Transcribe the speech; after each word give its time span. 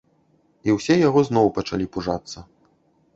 І 0.69 0.73
ўсе 0.77 0.95
яго 1.01 1.19
зноў 1.29 1.51
пачалі 1.57 1.85
пужацца. 1.99 2.37